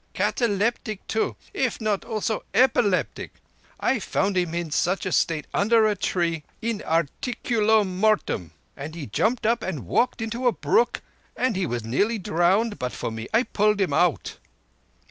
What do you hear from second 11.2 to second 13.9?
and he was nearly drowned but for me. I pulled